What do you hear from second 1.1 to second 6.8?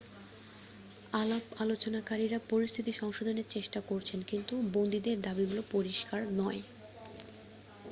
আলাপালোচনকারীরা পরিস্থিতি সংশোধনের চেষ্টা করছেন কিন্তু বন্দীদের দাবিগুলো পরিষ্কার নয়